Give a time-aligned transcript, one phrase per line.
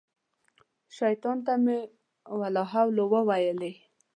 [0.97, 1.79] شیطان ته مې
[2.55, 3.71] لا حول وویلې.